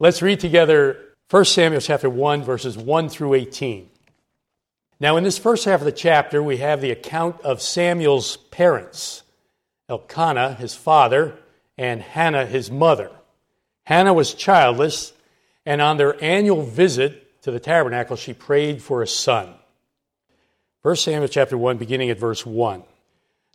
Let's 0.00 0.22
read 0.22 0.38
together 0.38 0.96
1 1.30 1.44
Samuel 1.44 1.80
chapter 1.80 2.08
1, 2.08 2.44
verses 2.44 2.78
1 2.78 3.08
through 3.08 3.34
18. 3.34 3.90
Now, 5.00 5.16
in 5.16 5.24
this 5.24 5.38
first 5.38 5.64
half 5.64 5.80
of 5.80 5.86
the 5.86 5.90
chapter, 5.90 6.40
we 6.40 6.58
have 6.58 6.80
the 6.80 6.92
account 6.92 7.40
of 7.40 7.60
Samuel's 7.60 8.36
parents 8.36 9.24
Elkanah, 9.88 10.54
his 10.54 10.72
father, 10.76 11.34
and 11.76 12.00
Hannah, 12.00 12.46
his 12.46 12.70
mother. 12.70 13.10
Hannah 13.86 14.14
was 14.14 14.34
childless, 14.34 15.14
and 15.66 15.82
on 15.82 15.96
their 15.96 16.22
annual 16.22 16.62
visit 16.62 17.42
to 17.42 17.50
the 17.50 17.58
tabernacle, 17.58 18.14
she 18.14 18.32
prayed 18.32 18.80
for 18.80 19.02
a 19.02 19.06
son. 19.08 19.52
1 20.82 20.94
Samuel 20.94 21.26
chapter 21.26 21.58
1, 21.58 21.76
beginning 21.76 22.10
at 22.10 22.20
verse 22.20 22.46
1. 22.46 22.84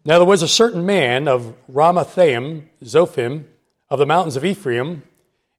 Now 0.03 0.17
there 0.17 0.27
was 0.27 0.41
a 0.41 0.49
certain 0.49 0.85
man 0.85 1.29
of 1.29 1.55
Ramathaim, 1.71 2.63
Zophim, 2.83 3.45
of 3.89 3.97
the 3.97 4.05
mountains 4.05 4.35
of 4.35 4.43
Ephraim, 4.43 5.03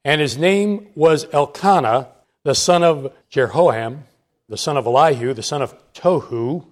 and 0.05 0.21
his 0.21 0.36
name 0.36 0.89
was 0.95 1.27
Elkanah, 1.32 2.09
the 2.43 2.55
son 2.55 2.82
of 2.82 3.12
Jeroham, 3.30 4.01
the 4.48 4.59
son 4.59 4.77
of 4.77 4.87
Elihu, 4.87 5.33
the 5.33 5.42
son 5.42 5.62
of 5.62 5.74
Tohu, 5.95 6.66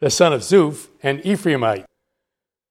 the 0.00 0.10
son 0.10 0.32
of 0.32 0.42
Zuph, 0.42 0.88
an 1.02 1.20
Ephraimite. 1.20 1.86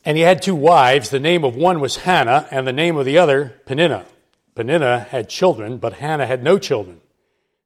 And 0.05 0.17
he 0.17 0.23
had 0.23 0.41
two 0.41 0.55
wives. 0.55 1.09
The 1.09 1.19
name 1.19 1.43
of 1.43 1.55
one 1.55 1.79
was 1.79 1.97
Hannah, 1.97 2.47
and 2.51 2.67
the 2.67 2.73
name 2.73 2.97
of 2.97 3.05
the 3.05 3.17
other, 3.17 3.59
Peninnah. 3.65 4.05
Peninnah 4.53 4.99
had 5.09 5.29
children, 5.29 5.77
but 5.77 5.93
Hannah 5.93 6.27
had 6.27 6.43
no 6.43 6.59
children. 6.59 7.01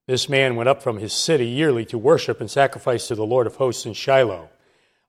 This 0.05 0.29
man 0.29 0.55
went 0.55 0.69
up 0.69 0.81
from 0.81 0.99
his 0.99 1.11
city 1.11 1.47
yearly 1.47 1.83
to 1.85 1.97
worship 1.97 2.39
and 2.39 2.49
sacrifice 2.49 3.07
to 3.07 3.15
the 3.15 3.25
Lord 3.25 3.45
of 3.45 3.57
hosts 3.57 3.85
in 3.85 3.91
Shiloh. 3.93 4.49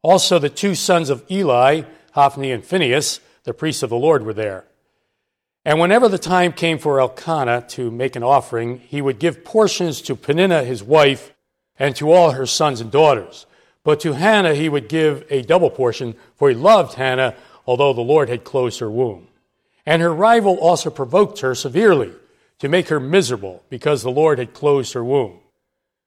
Also, 0.02 0.40
the 0.40 0.48
two 0.48 0.74
sons 0.74 1.08
of 1.10 1.24
Eli, 1.30 1.82
Hophni 2.12 2.50
and 2.50 2.64
Phinehas, 2.64 3.20
the 3.44 3.54
priests 3.54 3.84
of 3.84 3.90
the 3.90 3.96
Lord, 3.96 4.24
were 4.24 4.34
there. 4.34 4.64
And 5.68 5.78
whenever 5.78 6.08
the 6.08 6.16
time 6.16 6.54
came 6.54 6.78
for 6.78 6.98
Elkanah 6.98 7.66
to 7.68 7.90
make 7.90 8.16
an 8.16 8.22
offering, 8.22 8.78
he 8.78 9.02
would 9.02 9.18
give 9.18 9.44
portions 9.44 10.00
to 10.00 10.16
Peninnah, 10.16 10.64
his 10.64 10.82
wife, 10.82 11.34
and 11.78 11.94
to 11.96 12.10
all 12.10 12.30
her 12.30 12.46
sons 12.46 12.80
and 12.80 12.90
daughters. 12.90 13.44
But 13.84 14.00
to 14.00 14.14
Hannah 14.14 14.54
he 14.54 14.70
would 14.70 14.88
give 14.88 15.26
a 15.28 15.42
double 15.42 15.68
portion, 15.68 16.14
for 16.36 16.48
he 16.48 16.54
loved 16.54 16.94
Hannah, 16.94 17.34
although 17.66 17.92
the 17.92 18.00
Lord 18.00 18.30
had 18.30 18.44
closed 18.44 18.80
her 18.80 18.90
womb. 18.90 19.28
And 19.84 20.00
her 20.00 20.14
rival 20.14 20.56
also 20.56 20.88
provoked 20.88 21.40
her 21.40 21.54
severely 21.54 22.12
to 22.60 22.68
make 22.70 22.88
her 22.88 22.98
miserable, 22.98 23.62
because 23.68 24.02
the 24.02 24.10
Lord 24.10 24.38
had 24.38 24.54
closed 24.54 24.94
her 24.94 25.04
womb. 25.04 25.38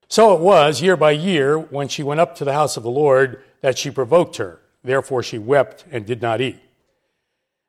So 0.07 0.33
it 0.33 0.41
was, 0.41 0.81
year 0.81 0.97
by 0.97 1.11
year, 1.11 1.59
when 1.59 1.87
she 1.87 2.01
went 2.01 2.19
up 2.19 2.35
to 2.37 2.45
the 2.45 2.53
house 2.53 2.77
of 2.77 2.83
the 2.83 2.89
Lord, 2.89 3.43
that 3.61 3.77
she 3.77 3.91
provoked 3.91 4.37
her. 4.37 4.59
Therefore 4.83 5.21
she 5.21 5.37
wept 5.37 5.85
and 5.91 6.03
did 6.03 6.19
not 6.19 6.41
eat. 6.41 6.57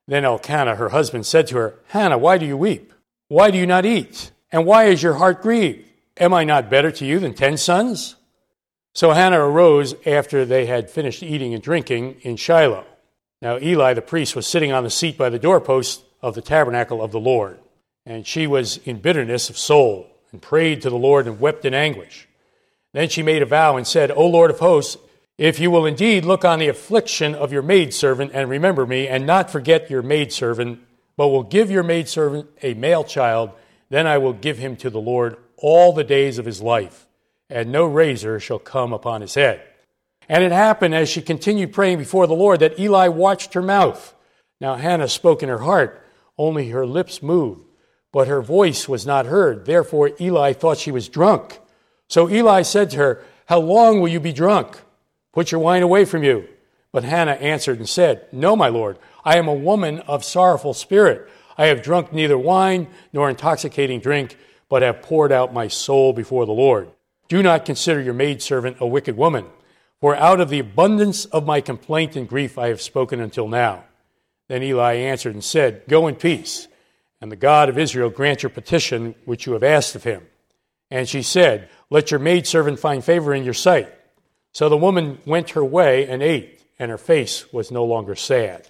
Then 0.08 0.24
Elkanah, 0.24 0.76
her 0.76 0.90
husband, 0.90 1.26
said 1.26 1.46
to 1.48 1.56
her, 1.56 1.74
Hannah, 1.88 2.18
why 2.18 2.38
do 2.38 2.46
you 2.46 2.56
weep? 2.56 2.92
Why 3.28 3.50
do 3.50 3.58
you 3.58 3.66
not 3.66 3.86
eat? 3.86 4.30
And 4.50 4.66
why 4.66 4.84
is 4.84 5.02
your 5.02 5.14
heart 5.14 5.42
grieved? 5.42 5.88
Am 6.18 6.34
I 6.34 6.44
not 6.44 6.68
better 6.68 6.90
to 6.90 7.06
you 7.06 7.18
than 7.18 7.34
ten 7.34 7.56
sons? 7.56 8.16
So 8.94 9.12
Hannah 9.12 9.40
arose 9.40 9.94
after 10.04 10.44
they 10.44 10.66
had 10.66 10.90
finished 10.90 11.22
eating 11.22 11.54
and 11.54 11.62
drinking 11.62 12.16
in 12.22 12.36
Shiloh. 12.36 12.84
Now 13.40 13.58
Eli 13.58 13.94
the 13.94 14.02
priest 14.02 14.36
was 14.36 14.46
sitting 14.46 14.72
on 14.72 14.84
the 14.84 14.90
seat 14.90 15.16
by 15.16 15.30
the 15.30 15.38
doorpost 15.38 16.04
of 16.20 16.34
the 16.34 16.42
tabernacle 16.42 17.02
of 17.02 17.10
the 17.10 17.20
Lord, 17.20 17.58
and 18.04 18.26
she 18.26 18.46
was 18.46 18.76
in 18.78 19.00
bitterness 19.00 19.48
of 19.48 19.56
soul, 19.56 20.08
and 20.30 20.42
prayed 20.42 20.82
to 20.82 20.90
the 20.90 20.96
Lord 20.96 21.26
and 21.26 21.40
wept 21.40 21.64
in 21.64 21.74
anguish. 21.74 22.28
Then 22.92 23.08
she 23.08 23.22
made 23.22 23.42
a 23.42 23.46
vow 23.46 23.76
and 23.76 23.86
said, 23.86 24.10
O 24.10 24.26
Lord 24.26 24.50
of 24.50 24.58
hosts, 24.58 24.98
if 25.38 25.58
you 25.58 25.70
will 25.70 25.86
indeed 25.86 26.24
look 26.24 26.44
on 26.44 26.58
the 26.58 26.68
affliction 26.68 27.34
of 27.34 27.52
your 27.52 27.62
maidservant 27.62 28.32
and 28.34 28.48
remember 28.48 28.86
me, 28.86 29.08
and 29.08 29.26
not 29.26 29.50
forget 29.50 29.90
your 29.90 30.02
maidservant, 30.02 30.80
but 31.16 31.28
will 31.28 31.42
give 31.42 31.70
your 31.70 31.82
maidservant 31.82 32.48
a 32.62 32.74
male 32.74 33.04
child, 33.04 33.50
then 33.88 34.06
I 34.06 34.18
will 34.18 34.32
give 34.32 34.58
him 34.58 34.76
to 34.76 34.90
the 34.90 35.00
Lord 35.00 35.36
all 35.56 35.92
the 35.92 36.04
days 36.04 36.38
of 36.38 36.44
his 36.44 36.60
life, 36.60 37.06
and 37.48 37.70
no 37.70 37.84
razor 37.84 38.40
shall 38.40 38.58
come 38.58 38.92
upon 38.92 39.20
his 39.20 39.34
head. 39.34 39.62
And 40.28 40.44
it 40.44 40.52
happened 40.52 40.94
as 40.94 41.08
she 41.08 41.22
continued 41.22 41.72
praying 41.72 41.98
before 41.98 42.26
the 42.26 42.34
Lord 42.34 42.60
that 42.60 42.78
Eli 42.78 43.08
watched 43.08 43.54
her 43.54 43.62
mouth. 43.62 44.14
Now 44.60 44.76
Hannah 44.76 45.08
spoke 45.08 45.42
in 45.42 45.48
her 45.48 45.58
heart, 45.58 46.06
only 46.38 46.70
her 46.70 46.86
lips 46.86 47.22
moved, 47.22 47.66
but 48.12 48.28
her 48.28 48.42
voice 48.42 48.88
was 48.88 49.06
not 49.06 49.26
heard. 49.26 49.66
Therefore 49.66 50.12
Eli 50.20 50.52
thought 50.52 50.78
she 50.78 50.90
was 50.90 51.08
drunk. 51.08 51.60
So 52.08 52.30
Eli 52.30 52.62
said 52.62 52.90
to 52.90 52.96
her, 52.98 53.24
How 53.46 53.60
long 53.60 54.00
will 54.00 54.08
you 54.08 54.20
be 54.20 54.32
drunk? 54.32 54.80
Put 55.32 55.50
your 55.50 55.60
wine 55.60 55.82
away 55.82 56.04
from 56.04 56.22
you. 56.22 56.48
But 56.92 57.04
Hannah 57.04 57.32
answered 57.32 57.78
and 57.78 57.88
said, 57.88 58.26
No, 58.32 58.54
my 58.54 58.68
Lord, 58.68 58.98
I 59.24 59.38
am 59.38 59.48
a 59.48 59.54
woman 59.54 60.00
of 60.00 60.24
sorrowful 60.24 60.74
spirit. 60.74 61.28
I 61.56 61.66
have 61.66 61.82
drunk 61.82 62.12
neither 62.12 62.36
wine 62.36 62.88
nor 63.12 63.30
intoxicating 63.30 64.00
drink, 64.00 64.36
but 64.68 64.82
have 64.82 65.02
poured 65.02 65.32
out 65.32 65.54
my 65.54 65.68
soul 65.68 66.12
before 66.12 66.46
the 66.46 66.52
Lord. 66.52 66.90
Do 67.28 67.42
not 67.42 67.64
consider 67.64 68.00
your 68.00 68.14
maidservant 68.14 68.76
a 68.80 68.86
wicked 68.86 69.16
woman, 69.16 69.46
for 70.00 70.14
out 70.14 70.40
of 70.40 70.50
the 70.50 70.58
abundance 70.58 71.24
of 71.26 71.46
my 71.46 71.60
complaint 71.60 72.14
and 72.16 72.28
grief 72.28 72.58
I 72.58 72.68
have 72.68 72.82
spoken 72.82 73.20
until 73.20 73.48
now. 73.48 73.84
Then 74.48 74.62
Eli 74.62 74.94
answered 74.94 75.32
and 75.34 75.44
said, 75.44 75.82
Go 75.88 76.08
in 76.08 76.16
peace, 76.16 76.68
and 77.22 77.32
the 77.32 77.36
God 77.36 77.70
of 77.70 77.78
Israel 77.78 78.10
grant 78.10 78.42
your 78.42 78.50
petition 78.50 79.14
which 79.24 79.46
you 79.46 79.54
have 79.54 79.62
asked 79.62 79.94
of 79.94 80.04
him. 80.04 80.26
And 80.90 81.08
she 81.08 81.22
said, 81.22 81.70
Let 81.88 82.10
your 82.10 82.20
maidservant 82.20 82.78
find 82.78 83.02
favor 83.02 83.32
in 83.32 83.44
your 83.44 83.54
sight. 83.54 83.90
So 84.52 84.68
the 84.68 84.76
woman 84.76 85.18
went 85.24 85.50
her 85.50 85.64
way 85.64 86.06
and 86.06 86.22
ate, 86.22 86.60
and 86.78 86.90
her 86.90 86.98
face 86.98 87.52
was 87.52 87.70
no 87.70 87.84
longer 87.84 88.14
sad. 88.14 88.68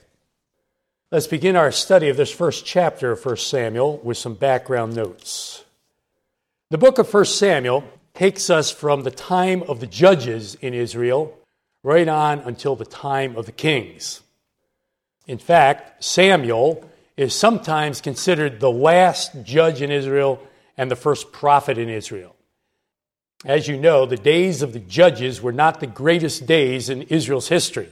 Let's 1.10 1.26
begin 1.26 1.56
our 1.56 1.72
study 1.72 2.08
of 2.08 2.16
this 2.16 2.30
first 2.30 2.64
chapter 2.64 3.12
of 3.12 3.24
1 3.24 3.36
Samuel 3.36 3.98
with 3.98 4.16
some 4.16 4.34
background 4.34 4.94
notes. 4.94 5.64
The 6.70 6.78
book 6.78 6.98
of 6.98 7.12
1 7.12 7.24
Samuel 7.26 7.84
takes 8.14 8.48
us 8.48 8.70
from 8.70 9.02
the 9.02 9.10
time 9.10 9.62
of 9.64 9.80
the 9.80 9.86
judges 9.86 10.54
in 10.56 10.72
Israel 10.72 11.36
right 11.82 12.08
on 12.08 12.38
until 12.40 12.76
the 12.76 12.86
time 12.86 13.36
of 13.36 13.46
the 13.46 13.52
kings. 13.52 14.20
In 15.26 15.38
fact, 15.38 16.02
Samuel 16.02 16.88
is 17.16 17.34
sometimes 17.34 18.00
considered 18.00 18.60
the 18.60 18.70
last 18.70 19.42
judge 19.42 19.82
in 19.82 19.90
Israel 19.90 20.40
and 20.76 20.90
the 20.90 20.96
first 20.96 21.32
prophet 21.32 21.76
in 21.76 21.88
Israel. 21.88 22.34
As 23.44 23.66
you 23.66 23.76
know, 23.76 24.06
the 24.06 24.16
days 24.16 24.62
of 24.62 24.72
the 24.72 24.78
judges 24.78 25.42
were 25.42 25.52
not 25.52 25.80
the 25.80 25.86
greatest 25.86 26.46
days 26.46 26.88
in 26.88 27.02
Israel's 27.02 27.48
history. 27.48 27.88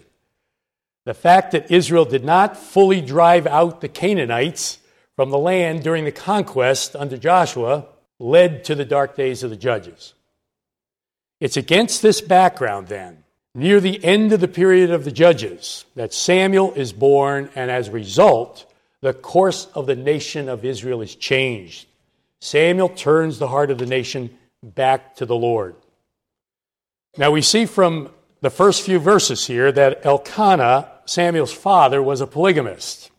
The 1.05 1.15
fact 1.15 1.53
that 1.53 1.71
Israel 1.71 2.05
did 2.05 2.25
not 2.25 2.57
fully 2.57 3.01
drive 3.01 3.47
out 3.47 3.81
the 3.81 3.89
Canaanites 3.89 4.79
from 5.17 5.31
the 5.31 5.39
land 5.39 5.83
during 5.83 6.05
the 6.05 6.13
conquest 6.13 6.95
under 6.95 7.17
Joshua 7.17 7.87
led 8.19 8.65
to 8.65 8.75
the 8.75 8.85
dark 8.85 9.17
days 9.17 9.43
of 9.43 9.51
the 9.51 9.57
judges. 9.57 10.15
It's 11.41 11.57
against 11.57 12.03
this 12.03 12.21
background, 12.21 12.89
then, 12.89 13.25
near 13.55 13.81
the 13.81 14.03
end 14.05 14.33
of 14.33 14.41
the 14.41 14.49
period 14.49 14.91
of 14.91 15.05
the 15.05 15.11
judges, 15.11 15.85
that 15.97 16.15
Samuel 16.15 16.73
is 16.75 16.93
born, 16.93 17.51
and 17.57 17.71
as 17.71 17.89
a 17.89 17.93
result, 17.93 18.71
the 19.01 19.15
course 19.15 19.67
of 19.75 19.87
the 19.87 19.97
nation 19.97 20.49
of 20.49 20.65
Israel 20.65 21.01
is 21.01 21.15
changed. 21.17 21.87
Samuel 22.41 22.91
turns 22.91 23.39
the 23.39 23.49
heart 23.49 23.71
of 23.71 23.79
the 23.79 23.87
nation 23.87 24.39
back 24.63 25.17
to 25.17 25.27
the 25.27 25.37
Lord. 25.37 25.75
Now 27.17 27.31
we 27.31 27.43
see 27.43 27.67
from 27.67 28.11
the 28.41 28.51
first 28.51 28.83
few 28.83 28.99
verses 28.99 29.47
here 29.47 29.73
that 29.73 30.05
Elkanah, 30.05 30.91
Samuel's 31.05 31.53
father, 31.53 32.03
was 32.03 32.21
a 32.21 32.27
polygamist. 32.27 33.11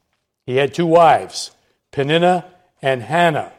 He 0.46 0.57
had 0.57 0.74
two 0.74 0.85
wives, 0.85 1.52
Peninnah 1.91 2.46
and 2.81 3.03
Hannah. 3.03 3.52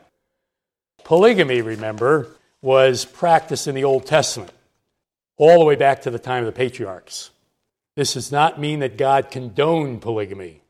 Polygamy, 1.04 1.60
remember, 1.60 2.28
was 2.60 3.04
practiced 3.04 3.66
in 3.66 3.74
the 3.74 3.84
Old 3.84 4.06
Testament, 4.06 4.52
all 5.36 5.58
the 5.58 5.64
way 5.64 5.76
back 5.76 6.02
to 6.02 6.10
the 6.10 6.18
time 6.18 6.40
of 6.40 6.46
the 6.46 6.52
patriarchs. 6.58 7.30
This 7.96 8.14
does 8.14 8.32
not 8.32 8.60
mean 8.60 8.78
that 8.80 8.96
God 8.96 9.30
condoned 9.30 10.00
polygamy. 10.00 10.62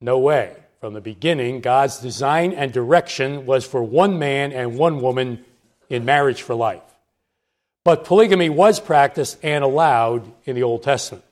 No 0.00 0.18
way. 0.18 0.56
From 0.80 0.92
the 0.92 1.00
beginning, 1.00 1.60
God's 1.60 1.98
design 1.98 2.52
and 2.52 2.70
direction 2.70 3.46
was 3.46 3.64
for 3.64 3.82
one 3.82 4.18
man 4.18 4.52
and 4.52 4.76
one 4.76 5.00
woman 5.00 5.44
in 5.88 6.04
marriage 6.04 6.42
for 6.42 6.54
life. 6.54 6.82
But 7.84 8.04
polygamy 8.04 8.48
was 8.48 8.80
practiced 8.80 9.38
and 9.42 9.62
allowed 9.62 10.30
in 10.44 10.56
the 10.56 10.64
Old 10.64 10.82
Testament. 10.82 11.24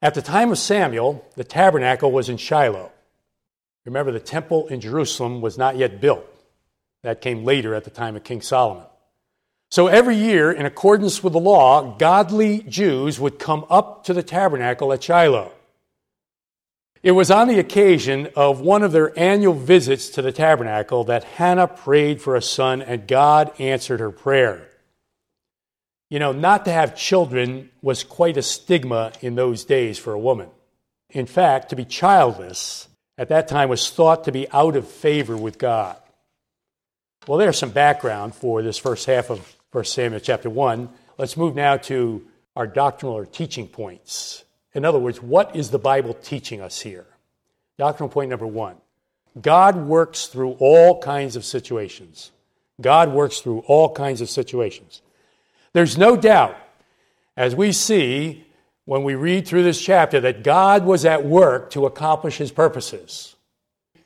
At 0.00 0.14
the 0.14 0.22
time 0.22 0.52
of 0.52 0.58
Samuel, 0.58 1.24
the 1.34 1.44
tabernacle 1.44 2.12
was 2.12 2.28
in 2.28 2.36
Shiloh. 2.36 2.92
Remember, 3.84 4.12
the 4.12 4.20
temple 4.20 4.68
in 4.68 4.80
Jerusalem 4.80 5.40
was 5.40 5.58
not 5.58 5.76
yet 5.76 6.00
built. 6.00 6.24
That 7.02 7.20
came 7.20 7.44
later 7.44 7.74
at 7.74 7.84
the 7.84 7.90
time 7.90 8.16
of 8.16 8.24
King 8.24 8.40
Solomon. 8.40 8.84
So 9.70 9.88
every 9.88 10.16
year, 10.16 10.52
in 10.52 10.66
accordance 10.66 11.24
with 11.24 11.32
the 11.32 11.40
law, 11.40 11.96
godly 11.98 12.60
Jews 12.62 13.18
would 13.18 13.38
come 13.38 13.64
up 13.68 14.04
to 14.04 14.14
the 14.14 14.22
tabernacle 14.22 14.92
at 14.92 15.02
Shiloh. 15.02 15.50
It 17.04 17.10
was 17.12 17.30
on 17.30 17.48
the 17.48 17.58
occasion 17.58 18.30
of 18.34 18.62
one 18.62 18.82
of 18.82 18.92
their 18.92 19.16
annual 19.18 19.52
visits 19.52 20.08
to 20.08 20.22
the 20.22 20.32
tabernacle 20.32 21.04
that 21.04 21.22
Hannah 21.22 21.68
prayed 21.68 22.22
for 22.22 22.34
a 22.34 22.40
son 22.40 22.80
and 22.80 23.06
God 23.06 23.52
answered 23.60 24.00
her 24.00 24.10
prayer. 24.10 24.70
You 26.08 26.18
know, 26.18 26.32
not 26.32 26.64
to 26.64 26.72
have 26.72 26.96
children 26.96 27.68
was 27.82 28.04
quite 28.04 28.38
a 28.38 28.42
stigma 28.42 29.12
in 29.20 29.34
those 29.34 29.66
days 29.66 29.98
for 29.98 30.14
a 30.14 30.18
woman. 30.18 30.48
In 31.10 31.26
fact, 31.26 31.68
to 31.68 31.76
be 31.76 31.84
childless 31.84 32.88
at 33.18 33.28
that 33.28 33.48
time 33.48 33.68
was 33.68 33.90
thought 33.90 34.24
to 34.24 34.32
be 34.32 34.50
out 34.50 34.74
of 34.74 34.88
favor 34.88 35.36
with 35.36 35.58
God. 35.58 35.98
Well, 37.28 37.36
there's 37.38 37.58
some 37.58 37.70
background 37.70 38.34
for 38.34 38.62
this 38.62 38.78
first 38.78 39.04
half 39.04 39.28
of 39.28 39.54
1 39.72 39.84
Samuel 39.84 40.20
chapter 40.20 40.48
1. 40.48 40.88
Let's 41.18 41.36
move 41.36 41.54
now 41.54 41.76
to 41.76 42.26
our 42.56 42.66
doctrinal 42.66 43.14
or 43.14 43.26
teaching 43.26 43.68
points. 43.68 44.43
In 44.74 44.84
other 44.84 44.98
words, 44.98 45.22
what 45.22 45.54
is 45.54 45.70
the 45.70 45.78
Bible 45.78 46.14
teaching 46.14 46.60
us 46.60 46.80
here? 46.80 47.06
Doctrinal 47.78 48.08
point 48.08 48.30
number 48.30 48.46
one 48.46 48.76
God 49.40 49.76
works 49.76 50.26
through 50.26 50.52
all 50.58 51.00
kinds 51.00 51.36
of 51.36 51.44
situations. 51.44 52.30
God 52.80 53.12
works 53.12 53.40
through 53.40 53.60
all 53.60 53.92
kinds 53.92 54.20
of 54.20 54.28
situations. 54.28 55.00
There's 55.72 55.96
no 55.96 56.16
doubt, 56.16 56.56
as 57.36 57.54
we 57.54 57.72
see 57.72 58.44
when 58.84 59.02
we 59.02 59.14
read 59.14 59.46
through 59.46 59.62
this 59.62 59.80
chapter, 59.80 60.20
that 60.20 60.44
God 60.44 60.84
was 60.84 61.04
at 61.04 61.24
work 61.24 61.70
to 61.70 61.86
accomplish 61.86 62.36
his 62.36 62.52
purposes. 62.52 63.34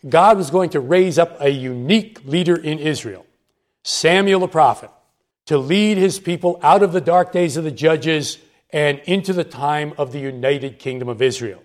God 0.08 0.36
was 0.36 0.50
going 0.50 0.70
to 0.70 0.80
raise 0.80 1.18
up 1.18 1.40
a 1.40 1.50
unique 1.50 2.24
leader 2.24 2.56
in 2.56 2.78
Israel, 2.78 3.26
Samuel 3.82 4.40
the 4.40 4.48
prophet, 4.48 4.90
to 5.46 5.58
lead 5.58 5.98
his 5.98 6.18
people 6.18 6.60
out 6.62 6.82
of 6.82 6.92
the 6.92 7.00
dark 7.00 7.32
days 7.32 7.56
of 7.56 7.64
the 7.64 7.70
judges 7.70 8.38
and 8.70 9.00
into 9.04 9.32
the 9.32 9.44
time 9.44 9.94
of 9.98 10.12
the 10.12 10.20
united 10.20 10.78
kingdom 10.78 11.08
of 11.08 11.22
Israel. 11.22 11.62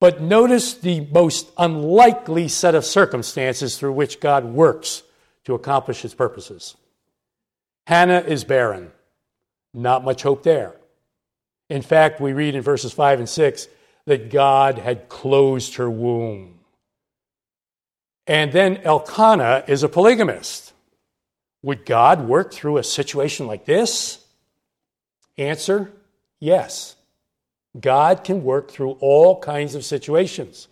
But 0.00 0.20
notice 0.20 0.74
the 0.74 1.00
most 1.12 1.50
unlikely 1.56 2.48
set 2.48 2.74
of 2.74 2.84
circumstances 2.84 3.78
through 3.78 3.92
which 3.92 4.20
God 4.20 4.44
works 4.44 5.02
to 5.44 5.54
accomplish 5.54 6.02
his 6.02 6.14
purposes. 6.14 6.76
Hannah 7.86 8.20
is 8.20 8.44
barren. 8.44 8.90
Not 9.74 10.04
much 10.04 10.22
hope 10.22 10.42
there. 10.42 10.76
In 11.70 11.82
fact, 11.82 12.20
we 12.20 12.32
read 12.32 12.54
in 12.54 12.62
verses 12.62 12.92
5 12.92 13.20
and 13.20 13.28
6 13.28 13.68
that 14.06 14.30
God 14.30 14.78
had 14.78 15.08
closed 15.08 15.76
her 15.76 15.88
womb. 15.88 16.60
And 18.26 18.52
then 18.52 18.78
Elkanah 18.78 19.64
is 19.68 19.82
a 19.82 19.88
polygamist. 19.88 20.72
Would 21.62 21.86
God 21.86 22.26
work 22.26 22.52
through 22.52 22.78
a 22.78 22.84
situation 22.84 23.46
like 23.46 23.64
this? 23.64 24.21
Answer 25.38 25.92
yes. 26.40 26.96
God 27.78 28.24
can 28.24 28.44
work 28.44 28.70
through 28.70 28.98
all 29.00 29.40
kinds 29.40 29.74
of 29.74 29.84
situations. 29.84 30.68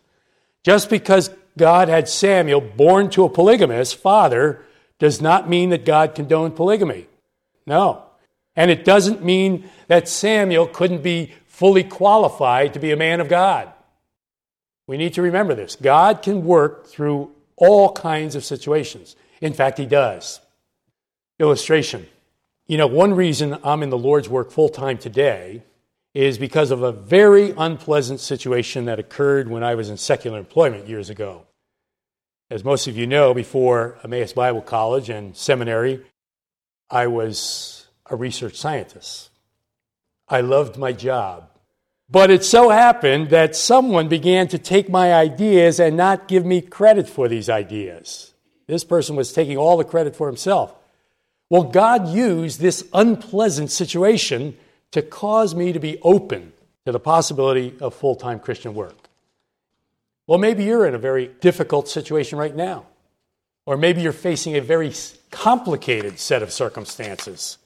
Just 0.63 0.91
because 0.91 1.31
God 1.57 1.89
had 1.89 2.09
Samuel 2.09 2.61
born 2.61 3.11
to 3.11 3.25
a 3.25 3.31
polygamist 3.31 3.97
father 3.97 4.63
does 4.99 5.21
not 5.21 5.49
mean 5.49 5.71
that 5.71 5.85
God 5.85 6.15
condoned 6.15 6.57
polygamy. 6.57 7.07
No. 7.67 8.05
And 8.55 8.71
it 8.71 8.85
doesn't 8.85 9.25
mean 9.25 9.69
that 9.89 10.09
Samuel 10.09 10.67
couldn't 10.67 11.03
be 11.03 11.33
fully 11.47 11.85
qualified 11.85 12.75
to 12.75 12.81
be 12.81 12.91
a 12.91 12.97
man 12.97 13.21
of 13.21 13.29
God. 13.29 13.73
We 14.87 14.97
need 14.97 15.15
to 15.15 15.23
remember 15.23 15.55
this. 15.55 15.77
God 15.77 16.23
can 16.23 16.45
work 16.45 16.87
through 16.87 17.31
all 17.57 17.93
kinds 17.93 18.35
of 18.35 18.45
situations. 18.45 19.17
In 19.41 19.53
fact, 19.53 19.79
He 19.79 19.87
does. 19.87 20.41
Illustration. 21.39 22.07
You 22.71 22.77
know, 22.77 22.87
one 22.87 23.15
reason 23.15 23.59
I'm 23.65 23.83
in 23.83 23.91
the 23.91 23.99
Lord's 23.99 24.29
work 24.29 24.53
full 24.53 24.69
time 24.69 24.97
today 24.97 25.65
is 26.15 26.39
because 26.39 26.71
of 26.71 26.85
a 26.85 26.93
very 26.93 27.53
unpleasant 27.59 28.21
situation 28.21 28.85
that 28.85 29.01
occurred 29.01 29.51
when 29.51 29.65
I 29.65 29.75
was 29.75 29.91
in 29.91 29.97
secular 29.97 30.39
employment 30.39 30.87
years 30.87 31.11
ago. 31.11 31.49
As 32.49 32.63
most 32.63 32.87
of 32.87 32.97
you 32.97 33.09
know, 33.09 33.35
before 33.35 33.99
Emmaus 34.05 34.35
Bible 34.35 34.63
College 34.63 35.11
and 35.11 35.37
seminary, 35.37 36.01
I 36.89 37.09
was 37.09 37.89
a 38.07 38.15
research 38.15 38.55
scientist. 38.55 39.31
I 40.29 40.41
loved 40.41 40.79
my 40.79 40.93
job. 40.93 41.51
But 42.09 42.31
it 42.31 42.45
so 42.45 42.69
happened 42.69 43.31
that 43.31 43.57
someone 43.57 44.07
began 44.07 44.47
to 44.47 44.59
take 44.59 44.89
my 44.89 45.13
ideas 45.13 45.81
and 45.81 45.97
not 45.97 46.29
give 46.29 46.47
me 46.47 46.61
credit 46.61 47.09
for 47.09 47.27
these 47.27 47.49
ideas. 47.49 48.33
This 48.69 48.85
person 48.85 49.17
was 49.17 49.33
taking 49.33 49.57
all 49.57 49.77
the 49.77 49.83
credit 49.83 50.15
for 50.15 50.29
himself. 50.29 50.77
Well, 51.51 51.65
God 51.65 52.09
used 52.09 52.61
this 52.61 52.89
unpleasant 52.95 53.73
situation 53.73 54.57
to 54.93 55.03
cause 55.03 55.55
me 55.55 55.73
to 55.73 55.81
be 55.81 55.99
open 56.01 56.53
to 56.87 56.93
the 56.93 57.01
possibility 57.01 57.75
of 57.81 57.95
full 57.95 58.15
time 58.15 58.39
Christian 58.39 58.73
work. 58.73 58.97
Well, 60.27 60.39
maybe 60.39 60.65
you're 60.65 60.87
in 60.87 60.95
a 60.95 60.99
very 60.99 61.27
difficult 61.41 61.89
situation 61.89 62.39
right 62.39 62.55
now, 62.55 62.87
or 63.67 63.77
maybe 63.77 64.01
you're 64.01 64.13
facing 64.13 64.57
a 64.57 64.61
very 64.61 64.93
complicated 65.33 66.21
set 66.21 66.43
of 66.43 66.53
circumstances. 66.53 67.59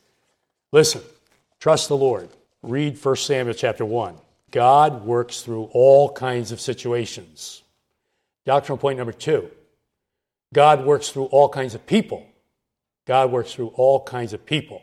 Listen, 0.72 1.02
trust 1.60 1.88
the 1.88 1.96
Lord. 1.96 2.30
Read 2.62 3.02
1 3.02 3.16
Samuel 3.16 3.54
chapter 3.54 3.84
1. 3.84 4.16
God 4.50 5.04
works 5.04 5.42
through 5.42 5.64
all 5.72 6.10
kinds 6.10 6.52
of 6.52 6.60
situations. 6.60 7.62
Doctrinal 8.46 8.78
point 8.78 8.96
number 8.96 9.12
two 9.12 9.50
God 10.54 10.86
works 10.86 11.10
through 11.10 11.26
all 11.26 11.50
kinds 11.50 11.74
of 11.74 11.86
people. 11.86 12.26
God 13.06 13.30
works 13.30 13.52
through 13.52 13.68
all 13.68 14.02
kinds 14.02 14.32
of 14.32 14.46
people. 14.46 14.82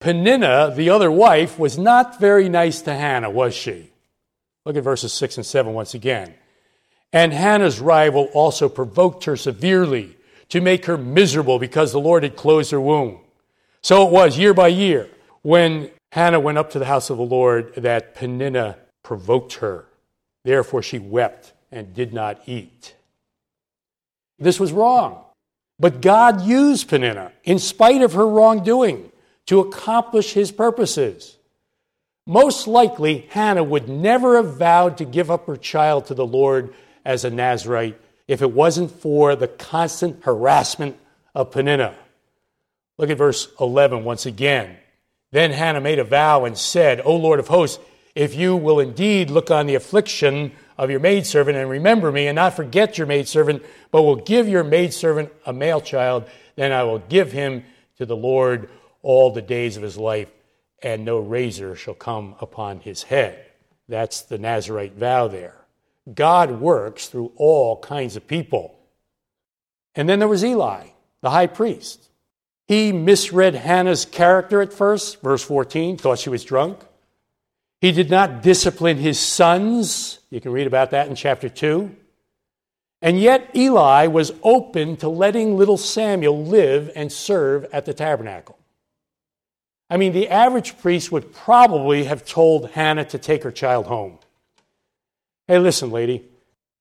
Peninnah, 0.00 0.72
the 0.74 0.90
other 0.90 1.10
wife, 1.10 1.58
was 1.58 1.76
not 1.76 2.18
very 2.18 2.48
nice 2.48 2.80
to 2.82 2.94
Hannah, 2.94 3.30
was 3.30 3.54
she? 3.54 3.90
Look 4.64 4.76
at 4.76 4.84
verses 4.84 5.12
6 5.12 5.38
and 5.38 5.46
7 5.46 5.72
once 5.72 5.94
again. 5.94 6.34
And 7.12 7.32
Hannah's 7.32 7.80
rival 7.80 8.30
also 8.32 8.68
provoked 8.68 9.24
her 9.24 9.36
severely 9.36 10.16
to 10.48 10.60
make 10.60 10.86
her 10.86 10.96
miserable 10.96 11.58
because 11.58 11.92
the 11.92 12.00
Lord 12.00 12.22
had 12.22 12.36
closed 12.36 12.70
her 12.70 12.80
womb. 12.80 13.20
So 13.82 14.06
it 14.06 14.12
was 14.12 14.38
year 14.38 14.54
by 14.54 14.68
year 14.68 15.08
when 15.42 15.90
Hannah 16.12 16.40
went 16.40 16.58
up 16.58 16.70
to 16.70 16.78
the 16.78 16.84
house 16.84 17.10
of 17.10 17.16
the 17.16 17.22
Lord 17.22 17.74
that 17.74 18.14
Peninnah 18.14 18.78
provoked 19.02 19.54
her. 19.54 19.86
Therefore 20.44 20.82
she 20.82 20.98
wept 20.98 21.52
and 21.70 21.94
did 21.94 22.12
not 22.12 22.42
eat. 22.46 22.94
This 24.38 24.58
was 24.58 24.72
wrong. 24.72 25.24
But 25.80 26.02
God 26.02 26.42
used 26.42 26.88
Peninnah, 26.88 27.32
in 27.42 27.58
spite 27.58 28.02
of 28.02 28.12
her 28.12 28.26
wrongdoing, 28.26 29.10
to 29.46 29.60
accomplish 29.60 30.34
his 30.34 30.52
purposes. 30.52 31.38
Most 32.26 32.68
likely, 32.68 33.26
Hannah 33.30 33.64
would 33.64 33.88
never 33.88 34.36
have 34.36 34.58
vowed 34.58 34.98
to 34.98 35.06
give 35.06 35.30
up 35.30 35.46
her 35.46 35.56
child 35.56 36.06
to 36.06 36.14
the 36.14 36.26
Lord 36.26 36.74
as 37.04 37.24
a 37.24 37.30
Nazarite 37.30 37.98
if 38.28 38.42
it 38.42 38.52
wasn't 38.52 38.90
for 38.90 39.34
the 39.34 39.48
constant 39.48 40.22
harassment 40.22 40.96
of 41.34 41.50
Peninnah. 41.50 41.96
Look 42.98 43.08
at 43.08 43.16
verse 43.18 43.48
11 43.58 44.04
once 44.04 44.26
again. 44.26 44.76
Then 45.32 45.50
Hannah 45.50 45.80
made 45.80 45.98
a 45.98 46.04
vow 46.04 46.44
and 46.44 46.58
said, 46.58 47.00
O 47.04 47.16
Lord 47.16 47.40
of 47.40 47.48
hosts, 47.48 47.82
if 48.14 48.34
you 48.34 48.54
will 48.54 48.80
indeed 48.80 49.30
look 49.30 49.50
on 49.50 49.66
the 49.66 49.76
affliction 49.76 50.52
of 50.80 50.90
your 50.90 50.98
maidservant 50.98 51.58
and 51.58 51.68
remember 51.68 52.10
me 52.10 52.26
and 52.26 52.36
not 52.36 52.56
forget 52.56 52.96
your 52.96 53.06
maidservant, 53.06 53.62
but 53.90 54.00
will 54.00 54.16
give 54.16 54.48
your 54.48 54.64
maidservant 54.64 55.30
a 55.44 55.52
male 55.52 55.82
child, 55.82 56.24
then 56.56 56.72
I 56.72 56.84
will 56.84 57.00
give 57.00 57.32
him 57.32 57.64
to 57.98 58.06
the 58.06 58.16
Lord 58.16 58.70
all 59.02 59.30
the 59.30 59.42
days 59.42 59.76
of 59.76 59.82
his 59.82 59.98
life, 59.98 60.30
and 60.82 61.04
no 61.04 61.18
razor 61.18 61.76
shall 61.76 61.92
come 61.92 62.34
upon 62.40 62.80
his 62.80 63.02
head. 63.02 63.44
That's 63.88 64.22
the 64.22 64.38
Nazarite 64.38 64.94
vow 64.94 65.28
there. 65.28 65.66
God 66.14 66.50
works 66.62 67.08
through 67.08 67.32
all 67.36 67.78
kinds 67.80 68.16
of 68.16 68.26
people. 68.26 68.78
And 69.94 70.08
then 70.08 70.18
there 70.18 70.28
was 70.28 70.42
Eli, 70.42 70.86
the 71.20 71.28
high 71.28 71.46
priest. 71.46 72.08
He 72.66 72.90
misread 72.90 73.54
Hannah's 73.54 74.06
character 74.06 74.62
at 74.62 74.72
first, 74.72 75.20
verse 75.20 75.42
14, 75.42 75.98
thought 75.98 76.20
she 76.20 76.30
was 76.30 76.42
drunk. 76.42 76.78
He 77.80 77.92
did 77.92 78.10
not 78.10 78.42
discipline 78.42 78.98
his 78.98 79.18
sons. 79.18 80.18
You 80.30 80.40
can 80.40 80.52
read 80.52 80.66
about 80.66 80.90
that 80.90 81.08
in 81.08 81.14
chapter 81.14 81.48
2. 81.48 81.96
And 83.02 83.18
yet 83.18 83.50
Eli 83.56 84.06
was 84.06 84.32
open 84.42 84.96
to 84.98 85.08
letting 85.08 85.56
little 85.56 85.78
Samuel 85.78 86.44
live 86.44 86.90
and 86.94 87.10
serve 87.10 87.64
at 87.72 87.86
the 87.86 87.94
tabernacle. 87.94 88.58
I 89.88 89.96
mean, 89.96 90.12
the 90.12 90.28
average 90.28 90.78
priest 90.78 91.10
would 91.10 91.32
probably 91.32 92.04
have 92.04 92.26
told 92.26 92.70
Hannah 92.70 93.06
to 93.06 93.18
take 93.18 93.42
her 93.42 93.50
child 93.50 93.86
home. 93.86 94.18
Hey, 95.48 95.58
listen, 95.58 95.90
lady, 95.90 96.24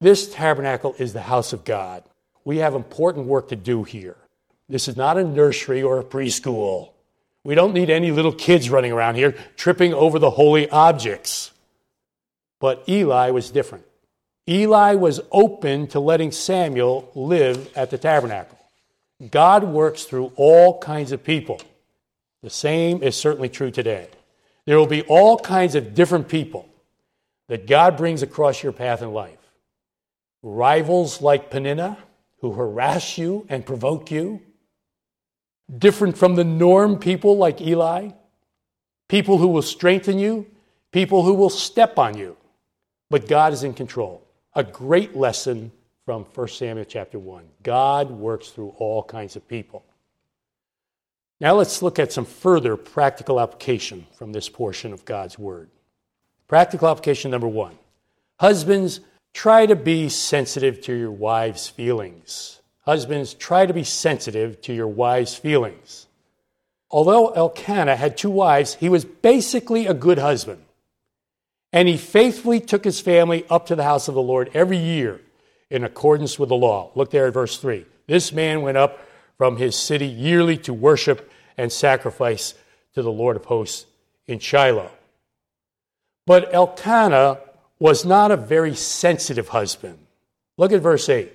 this 0.01 0.31
tabernacle 0.31 0.93
is 0.99 1.13
the 1.13 1.21
house 1.21 1.53
of 1.53 1.63
God. 1.63 2.03
We 2.43 2.57
have 2.57 2.75
important 2.75 3.25
work 3.25 3.49
to 3.49 3.55
do 3.55 3.83
here. 3.83 4.17
This 4.67 4.87
is 4.87 4.97
not 4.97 5.17
a 5.17 5.23
nursery 5.23 5.81
or 5.81 5.99
a 5.99 6.03
preschool. 6.03 6.91
We 7.43 7.55
don't 7.55 7.73
need 7.73 7.89
any 7.89 8.11
little 8.11 8.33
kids 8.33 8.69
running 8.69 8.91
around 8.91 9.15
here 9.15 9.35
tripping 9.55 9.93
over 9.93 10.19
the 10.19 10.29
holy 10.29 10.69
objects. 10.69 11.51
But 12.59 12.87
Eli 12.89 13.29
was 13.31 13.51
different. 13.51 13.85
Eli 14.47 14.95
was 14.95 15.21
open 15.31 15.87
to 15.87 15.99
letting 15.99 16.31
Samuel 16.31 17.09
live 17.15 17.75
at 17.77 17.91
the 17.91 17.97
tabernacle. 17.97 18.57
God 19.31 19.63
works 19.63 20.03
through 20.03 20.31
all 20.35 20.79
kinds 20.79 21.11
of 21.11 21.23
people. 21.23 21.61
The 22.41 22.49
same 22.49 23.03
is 23.03 23.15
certainly 23.15 23.49
true 23.49 23.71
today. 23.71 24.07
There 24.65 24.77
will 24.77 24.87
be 24.87 25.03
all 25.03 25.37
kinds 25.37 25.75
of 25.75 25.93
different 25.93 26.29
people 26.29 26.67
that 27.47 27.67
God 27.67 27.97
brings 27.97 28.21
across 28.21 28.63
your 28.63 28.71
path 28.71 29.01
in 29.01 29.11
life. 29.11 29.37
Rivals 30.41 31.21
like 31.21 31.49
Peninnah, 31.49 31.97
who 32.41 32.53
harass 32.53 33.17
you 33.17 33.45
and 33.49 33.65
provoke 33.65 34.09
you. 34.11 34.41
Different 35.77 36.17
from 36.17 36.35
the 36.35 36.43
norm 36.43 36.97
people 36.97 37.37
like 37.37 37.61
Eli. 37.61 38.09
People 39.07 39.37
who 39.37 39.47
will 39.47 39.61
strengthen 39.61 40.19
you, 40.19 40.45
people 40.91 41.23
who 41.23 41.33
will 41.33 41.49
step 41.49 41.97
on 41.97 42.17
you. 42.17 42.37
But 43.09 43.27
God 43.27 43.53
is 43.53 43.63
in 43.63 43.73
control. 43.73 44.23
A 44.53 44.63
great 44.63 45.15
lesson 45.15 45.71
from 46.05 46.25
1 46.25 46.47
Samuel 46.47 46.85
chapter 46.85 47.19
1. 47.19 47.43
God 47.63 48.11
works 48.11 48.49
through 48.49 48.69
all 48.77 49.03
kinds 49.03 49.35
of 49.35 49.47
people. 49.47 49.83
Now 51.39 51.53
let's 51.55 51.81
look 51.81 51.99
at 51.99 52.11
some 52.11 52.25
further 52.25 52.75
practical 52.75 53.39
application 53.39 54.05
from 54.13 54.31
this 54.31 54.49
portion 54.49 54.91
of 54.91 55.05
God's 55.05 55.39
Word. 55.39 55.69
Practical 56.47 56.89
application 56.89 57.31
number 57.31 57.47
one 57.47 57.77
Husbands, 58.39 59.01
try 59.33 59.65
to 59.65 59.75
be 59.75 60.09
sensitive 60.09 60.81
to 60.81 60.93
your 60.93 61.11
wife's 61.11 61.67
feelings. 61.67 62.58
Husbands, 62.89 63.35
try 63.35 63.67
to 63.67 63.73
be 63.73 63.83
sensitive 63.83 64.61
to 64.61 64.73
your 64.73 64.87
wife's 64.87 65.35
feelings. 65.35 66.07
Although 66.89 67.27
Elkanah 67.33 67.95
had 67.95 68.17
two 68.17 68.31
wives, 68.31 68.73
he 68.73 68.89
was 68.89 69.05
basically 69.05 69.85
a 69.85 69.93
good 69.93 70.17
husband. 70.17 70.63
And 71.71 71.87
he 71.87 71.97
faithfully 71.97 72.59
took 72.59 72.83
his 72.83 72.99
family 72.99 73.45
up 73.47 73.67
to 73.67 73.75
the 73.75 73.83
house 73.83 74.07
of 74.07 74.15
the 74.15 74.23
Lord 74.23 74.49
every 74.55 74.79
year 74.79 75.21
in 75.69 75.83
accordance 75.83 76.39
with 76.39 76.49
the 76.49 76.55
law. 76.55 76.89
Look 76.95 77.11
there 77.11 77.27
at 77.27 77.33
verse 77.35 77.59
3. 77.59 77.85
This 78.07 78.33
man 78.33 78.63
went 78.63 78.77
up 78.77 79.07
from 79.37 79.57
his 79.57 79.75
city 79.75 80.07
yearly 80.07 80.57
to 80.57 80.73
worship 80.73 81.31
and 81.59 81.71
sacrifice 81.71 82.55
to 82.95 83.03
the 83.03 83.11
Lord 83.11 83.35
of 83.35 83.45
hosts 83.45 83.85
in 84.25 84.39
Shiloh. 84.39 84.89
But 86.25 86.51
Elkanah 86.51 87.37
was 87.77 88.03
not 88.03 88.31
a 88.31 88.35
very 88.35 88.73
sensitive 88.73 89.49
husband. 89.49 89.99
Look 90.57 90.71
at 90.71 90.81
verse 90.81 91.07
8. 91.07 91.33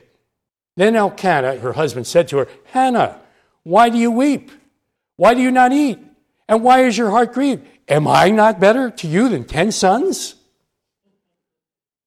Then 0.76 0.96
Elkanah, 0.96 1.58
her 1.58 1.72
husband, 1.72 2.06
said 2.06 2.28
to 2.28 2.38
her, 2.38 2.48
Hannah, 2.66 3.20
why 3.62 3.88
do 3.88 3.98
you 3.98 4.10
weep? 4.10 4.50
Why 5.16 5.34
do 5.34 5.40
you 5.40 5.50
not 5.50 5.72
eat? 5.72 5.98
And 6.48 6.62
why 6.62 6.84
is 6.84 6.98
your 6.98 7.10
heart 7.10 7.32
grieved? 7.32 7.66
Am 7.88 8.08
I 8.08 8.30
not 8.30 8.60
better 8.60 8.90
to 8.90 9.06
you 9.06 9.28
than 9.28 9.44
ten 9.44 9.72
sons? 9.72 10.34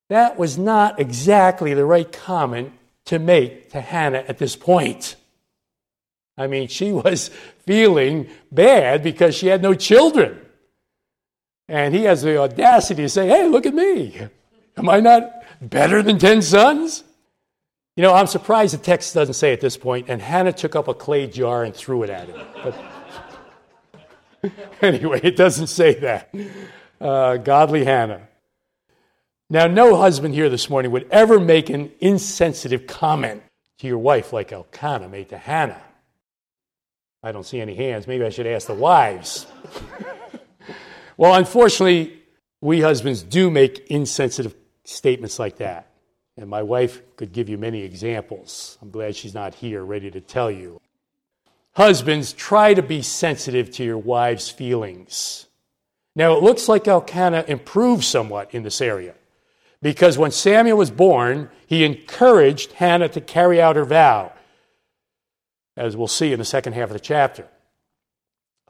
That 0.09 0.37
was 0.37 0.57
not 0.57 0.99
exactly 0.99 1.73
the 1.73 1.85
right 1.85 2.09
comment 2.09 2.73
to 3.05 3.19
make 3.19 3.71
to 3.71 3.81
Hannah 3.81 4.23
at 4.27 4.37
this 4.37 4.55
point. 4.55 5.15
I 6.37 6.47
mean, 6.47 6.67
she 6.67 6.91
was 7.03 7.29
feeling 7.65 8.29
bad 8.51 9.03
because 9.03 9.35
she 9.35 9.47
had 9.47 9.61
no 9.61 9.73
children. 9.73 10.39
And 11.69 11.93
he 11.93 12.03
has 12.03 12.21
the 12.21 12.37
audacity 12.37 13.03
to 13.03 13.09
say, 13.09 13.27
Hey, 13.27 13.47
look 13.47 13.65
at 13.65 13.73
me. 13.73 14.17
Am 14.77 14.87
I 14.87 14.99
not 14.99 15.43
better 15.61 16.01
than 16.01 16.19
10 16.19 16.41
sons? 16.41 17.03
You 17.97 18.03
know, 18.03 18.13
I'm 18.13 18.27
surprised 18.27 18.75
the 18.75 18.77
text 18.77 19.15
doesn't 19.15 19.33
say 19.33 19.53
at 19.53 19.59
this 19.59 19.75
point, 19.75 20.05
and 20.07 20.21
Hannah 20.21 20.53
took 20.53 20.75
up 20.75 20.87
a 20.87 20.93
clay 20.93 21.25
jar 21.25 21.63
and 21.63 21.75
threw 21.75 22.03
it 22.03 22.11
at 22.11 22.29
him. 22.29 22.39
But 22.63 24.51
anyway, 24.83 25.19
it 25.23 25.35
doesn't 25.35 25.65
say 25.65 25.95
that. 25.95 26.31
Uh, 27.01 27.37
godly 27.37 27.85
Hannah. 27.85 28.27
Now, 29.49 29.65
no 29.65 29.95
husband 29.95 30.35
here 30.35 30.47
this 30.47 30.69
morning 30.69 30.91
would 30.91 31.07
ever 31.09 31.39
make 31.39 31.71
an 31.71 31.91
insensitive 31.99 32.85
comment 32.85 33.41
to 33.79 33.87
your 33.87 33.97
wife 33.97 34.31
like 34.31 34.51
Elkanah 34.51 35.09
made 35.09 35.29
to 35.29 35.37
Hannah. 35.39 35.81
I 37.23 37.31
don't 37.31 37.47
see 37.47 37.59
any 37.59 37.73
hands. 37.73 38.05
Maybe 38.05 38.23
I 38.23 38.29
should 38.29 38.45
ask 38.45 38.67
the 38.67 38.75
wives. 38.75 39.47
well, 41.17 41.33
unfortunately, 41.33 42.21
we 42.61 42.81
husbands 42.81 43.23
do 43.23 43.49
make 43.49 43.87
insensitive 43.87 44.53
statements 44.83 45.39
like 45.39 45.57
that. 45.57 45.87
And 46.37 46.49
my 46.49 46.61
wife 46.61 47.01
could 47.15 47.33
give 47.33 47.49
you 47.49 47.57
many 47.57 47.81
examples. 47.81 48.77
I'm 48.81 48.91
glad 48.91 49.15
she's 49.15 49.33
not 49.33 49.55
here 49.55 49.83
ready 49.83 50.11
to 50.11 50.21
tell 50.21 50.51
you. 50.51 50.79
Husbands, 51.73 52.33
try 52.33 52.73
to 52.73 52.81
be 52.81 53.01
sensitive 53.01 53.71
to 53.71 53.83
your 53.83 53.97
wife's 53.97 54.49
feelings. 54.49 55.47
Now, 56.15 56.35
it 56.35 56.43
looks 56.43 56.67
like 56.67 56.87
Elkanah 56.87 57.45
improved 57.47 58.03
somewhat 58.03 58.53
in 58.53 58.63
this 58.63 58.81
area 58.81 59.13
because 59.81 60.17
when 60.17 60.31
Samuel 60.31 60.77
was 60.77 60.89
born, 60.89 61.49
he 61.67 61.83
encouraged 61.83 62.73
Hannah 62.73 63.09
to 63.09 63.21
carry 63.21 63.61
out 63.61 63.75
her 63.75 63.85
vow, 63.85 64.33
as 65.75 65.95
we'll 65.95 66.07
see 66.07 66.33
in 66.33 66.39
the 66.39 66.45
second 66.45 66.73
half 66.73 66.89
of 66.89 66.93
the 66.93 66.99
chapter. 66.99 67.47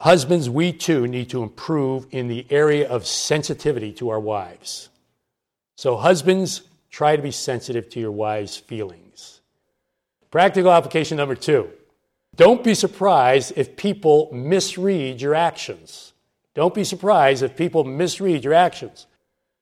Husbands, 0.00 0.50
we 0.50 0.72
too 0.72 1.06
need 1.06 1.30
to 1.30 1.42
improve 1.42 2.06
in 2.10 2.28
the 2.28 2.46
area 2.50 2.88
of 2.88 3.06
sensitivity 3.06 3.92
to 3.94 4.10
our 4.10 4.20
wives. 4.20 4.90
So, 5.76 5.96
husbands, 5.96 6.62
try 6.90 7.16
to 7.16 7.22
be 7.22 7.30
sensitive 7.30 7.88
to 7.90 8.00
your 8.00 8.12
wife's 8.12 8.56
feelings. 8.56 9.40
Practical 10.30 10.72
application 10.72 11.16
number 11.16 11.34
two 11.34 11.70
don't 12.36 12.62
be 12.62 12.74
surprised 12.74 13.52
if 13.56 13.76
people 13.76 14.30
misread 14.32 15.20
your 15.20 15.34
actions. 15.34 16.12
Don't 16.54 16.74
be 16.74 16.84
surprised 16.84 17.42
if 17.42 17.56
people 17.56 17.84
misread 17.84 18.44
your 18.44 18.54
actions. 18.54 19.06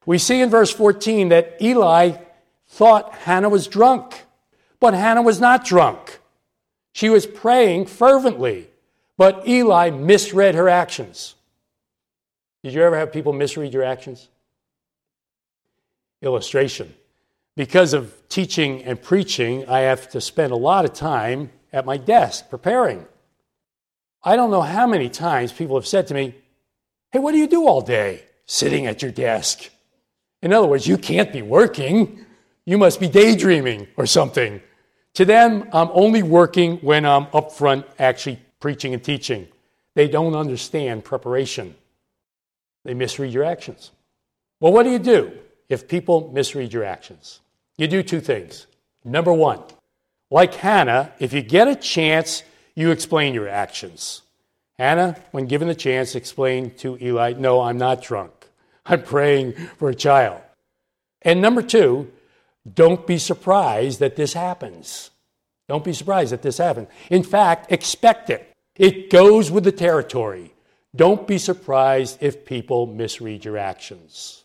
We 0.05 0.19
see 0.19 0.41
in 0.41 0.51
verse 0.51 0.71
14 0.71 1.31
that 1.31 1.57
Eli 1.61 2.19
thought 2.69 3.15
Hannah 3.15 3.49
was 3.49 3.67
drunk, 3.67 4.25
but 4.79 4.95
Hannah 4.95 5.23
was 5.23 5.41
not 5.41 5.65
drunk. 5.65 6.21
She 6.93 7.09
was 7.09 7.27
praying 7.27 7.87
fervently, 7.87 8.69
but 9.17 9.49
Eli 9.49 9.91
misread 9.91 10.55
her 10.55 10.69
actions. 10.69 11.35
Did 12.63 12.75
you 12.75 12.83
ever 12.83 12.99
have 12.99 13.13
people 13.13 13.33
misread 13.33 13.73
your 13.73 13.85
actions? 13.85 14.29
Illustration. 16.21 16.95
Because 17.57 17.95
of 17.95 18.15
teaching 18.29 18.85
and 18.85 19.01
preaching, 19.01 19.67
I 19.69 19.81
have 19.81 20.11
to 20.11 20.21
spend 20.21 20.53
a 20.53 20.57
lot 20.57 20.85
of 20.85 20.93
time 20.93 21.51
at 21.73 21.87
my 21.87 21.97
desk 21.97 22.51
preparing. 22.51 23.07
I 24.23 24.37
don't 24.37 24.51
know 24.51 24.63
how 24.63 24.87
many 24.87 25.09
times 25.09 25.53
people 25.53 25.77
have 25.77 25.87
said 25.87 26.07
to 26.09 26.15
me, 26.15 26.35
Hey, 27.13 27.19
what 27.19 27.33
do 27.33 27.39
you 27.39 27.47
do 27.47 27.67
all 27.67 27.81
day 27.81 28.23
sitting 28.45 28.87
at 28.87 29.01
your 29.01 29.11
desk? 29.11 29.71
In 30.43 30.53
other 30.53 30.67
words, 30.67 30.87
you 30.87 30.99
can't 30.99 31.33
be 31.33 31.43
working. 31.43 32.27
You 32.67 32.77
must 32.77 33.01
be 33.01 33.09
daydreaming 33.09 33.89
or 33.97 34.07
something. 34.07 34.61
To 35.15 35.25
them, 35.25 35.69
I'm 35.73 35.89
only 35.93 36.23
working 36.23 36.77
when 36.79 37.07
I'm 37.07 37.29
up 37.33 37.53
front 37.53 37.87
actually 37.99 38.39
preaching 38.61 38.93
and 38.93 39.03
teaching. 39.03 39.49
They 39.95 40.09
don't 40.09 40.35
understand 40.35 41.05
preparation. 41.05 41.75
They 42.85 42.93
misread 42.93 43.33
your 43.33 43.45
actions. 43.45 43.93
Well, 44.61 44.73
what 44.73 44.83
do 44.83 44.91
you 44.91 44.99
do 44.99 45.33
if 45.69 45.89
people 45.89 46.31
misread 46.35 46.73
your 46.73 46.85
actions? 46.85 47.41
You 47.79 47.87
do 47.87 48.03
two 48.03 48.21
things. 48.21 48.67
Number 49.05 49.33
one, 49.33 49.61
like 50.31 50.55
Hannah, 50.55 51.13
if 51.19 51.33
you 51.33 51.43
get 51.43 51.69
a 51.69 51.77
chance, 51.77 52.43
you 52.75 52.91
explain 52.91 53.35
your 53.35 53.49
actions. 53.49 54.23
Hannah, 54.79 55.17
when 55.31 55.47
given 55.47 55.69
the 55.69 55.75
chance, 55.75 56.15
explained 56.15 56.77
to 56.79 56.99
Eli, 57.01 57.35
No, 57.35 57.61
I'm 57.61 57.79
not 57.79 58.03
drunk. 58.03 58.33
I'm 58.87 59.03
praying 59.03 59.53
for 59.79 59.91
a 59.91 59.95
child. 59.95 60.41
And 61.23 61.41
number 61.41 61.63
two, 61.63 62.11
don't 62.73 63.07
be 63.07 63.19
surprised 63.19 64.01
that 64.01 64.17
this 64.17 64.33
happens. 64.33 65.11
Don't 65.69 65.85
be 65.85 65.93
surprised 65.93 66.33
that 66.33 66.43
this 66.43 66.59
happens. 66.59 66.89
In 67.11 67.23
fact, 67.23 67.73
expect 67.73 68.31
it. 68.31 68.53
It 68.77 69.11
goes 69.11 69.51
with 69.51 69.65
the 69.65 69.73
territory. 69.73 70.53
Don't 70.95 71.27
be 71.27 71.39
surprised 71.39 72.19
if 72.21 72.45
people 72.45 72.87
misread 72.87 73.45
your 73.45 73.59
actions. 73.59 74.45